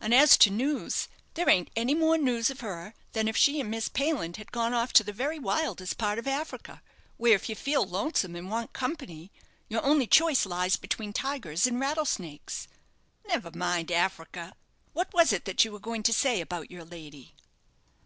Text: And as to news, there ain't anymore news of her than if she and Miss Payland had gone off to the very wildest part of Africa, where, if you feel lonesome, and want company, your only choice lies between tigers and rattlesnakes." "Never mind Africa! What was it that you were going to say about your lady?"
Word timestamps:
And 0.00 0.14
as 0.14 0.38
to 0.38 0.48
news, 0.48 1.06
there 1.34 1.50
ain't 1.50 1.68
anymore 1.76 2.16
news 2.16 2.48
of 2.48 2.60
her 2.60 2.94
than 3.12 3.28
if 3.28 3.36
she 3.36 3.60
and 3.60 3.70
Miss 3.70 3.90
Payland 3.90 4.36
had 4.38 4.50
gone 4.50 4.72
off 4.72 4.90
to 4.94 5.04
the 5.04 5.12
very 5.12 5.38
wildest 5.38 5.98
part 5.98 6.18
of 6.18 6.26
Africa, 6.26 6.80
where, 7.18 7.34
if 7.34 7.50
you 7.50 7.54
feel 7.54 7.84
lonesome, 7.84 8.34
and 8.36 8.48
want 8.50 8.72
company, 8.72 9.30
your 9.68 9.84
only 9.84 10.06
choice 10.06 10.46
lies 10.46 10.76
between 10.76 11.12
tigers 11.12 11.66
and 11.66 11.78
rattlesnakes." 11.78 12.68
"Never 13.28 13.50
mind 13.50 13.92
Africa! 13.92 14.54
What 14.94 15.12
was 15.12 15.30
it 15.30 15.44
that 15.44 15.62
you 15.62 15.72
were 15.72 15.78
going 15.78 16.02
to 16.04 16.12
say 16.14 16.40
about 16.40 16.70
your 16.70 16.86
lady?" 16.86 17.34